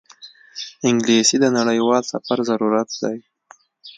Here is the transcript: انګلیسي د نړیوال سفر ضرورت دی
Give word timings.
انګلیسي 0.87 1.37
د 1.41 1.45
نړیوال 1.57 2.03
سفر 2.11 2.37
ضرورت 2.49 2.89
دی 3.01 3.17